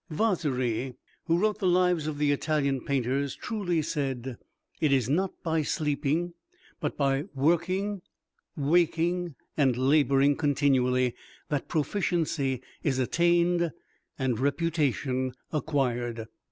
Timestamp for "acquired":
15.53-16.25